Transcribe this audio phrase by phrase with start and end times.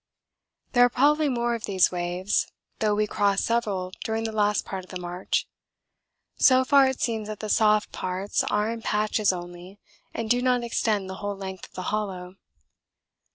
[0.71, 4.83] There are probably more of these waves, though we crossed several during the last part
[4.83, 5.47] of the march
[6.37, 9.79] so far it seems that the soft parts are in patches only
[10.11, 12.37] and do not extend the whole length of the hollow.